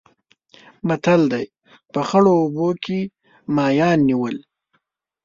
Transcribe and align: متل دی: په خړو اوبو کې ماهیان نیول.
متل 0.87 1.21
دی: 1.31 1.45
په 1.93 2.01
خړو 2.07 2.31
اوبو 2.43 2.69
کې 2.83 2.99
ماهیان 3.55 3.99
نیول. 4.09 4.37